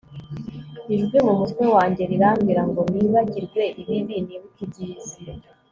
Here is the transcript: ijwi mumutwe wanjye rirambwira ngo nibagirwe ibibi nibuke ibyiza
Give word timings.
ijwi 0.95 1.17
mumutwe 1.25 1.63
wanjye 1.75 2.03
rirambwira 2.11 2.61
ngo 2.69 2.81
nibagirwe 2.91 3.61
ibibi 3.81 4.15
nibuke 4.25 4.61
ibyiza 4.65 5.17